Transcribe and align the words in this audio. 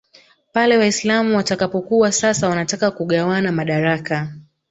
pale 0.53 0.77
Waislam 0.77 1.33
watakapokuwa 1.35 2.11
sasa 2.11 2.49
wanataka 2.49 2.91
kugawana 2.91 3.51
madaraka 3.51 4.33